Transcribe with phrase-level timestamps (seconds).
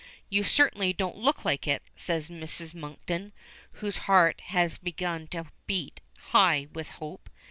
[0.29, 2.73] "You certainly don't look like it," says Mrs.
[2.73, 3.33] Monkton,
[3.73, 7.29] whose heart has begun to beat high with hope.